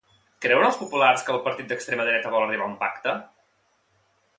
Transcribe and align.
Creuen 0.45 0.65
els 0.69 0.79
populars 0.79 1.27
que 1.27 1.31
el 1.35 1.43
partit 1.49 1.69
d'extrema 1.75 2.11
dreta 2.11 2.35
vol 2.37 2.47
arribar 2.49 2.67
a 2.69 2.75
un 2.75 2.79
pacte? 2.87 3.19